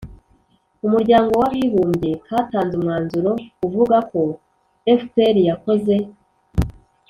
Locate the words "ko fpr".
4.11-5.35